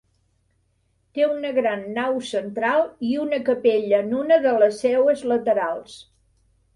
Té 1.17 1.25
una 1.33 1.49
gran 1.57 1.83
nau 1.97 2.15
central 2.29 2.81
i 3.09 3.11
una 3.25 3.39
capella 3.49 3.99
en 4.07 4.15
una 4.21 4.39
de 4.47 4.55
les 4.63 4.81
seues 4.85 5.23
laterals. 5.33 5.99